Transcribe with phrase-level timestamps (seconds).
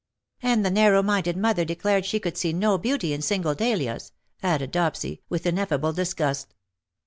[0.41, 4.71] "And the narrow minded mother declared she could see no beauty in single dahlias," added
[4.73, 6.55] Dopsy, with ineffable disgust.